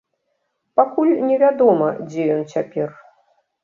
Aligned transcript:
Пакуль 0.81 1.13
невядома, 1.29 1.93
дзе 2.09 2.21
ён 2.41 2.47
цяпер. 2.59 2.87